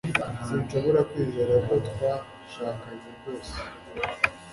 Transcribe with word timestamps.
Sinshobora 0.47 0.99
kwizera 1.09 1.53
ko 1.67 1.73
twashakanye 1.87 3.07
rwose 3.17 3.57